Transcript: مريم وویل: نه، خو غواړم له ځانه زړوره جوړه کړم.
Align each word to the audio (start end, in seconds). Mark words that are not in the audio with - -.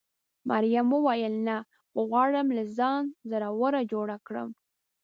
مريم 0.49 0.87
وویل: 0.95 1.33
نه، 1.47 1.57
خو 1.91 1.99
غواړم 2.09 2.47
له 2.57 2.63
ځانه 2.77 3.11
زړوره 3.29 3.81
جوړه 3.91 4.15
کړم. 4.27 4.49